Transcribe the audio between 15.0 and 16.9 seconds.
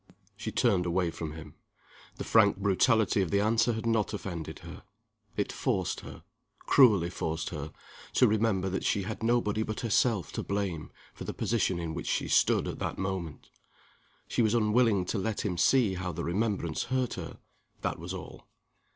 to let him see how the remembrance